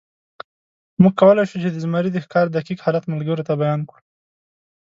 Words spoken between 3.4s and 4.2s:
ته بیان کړو.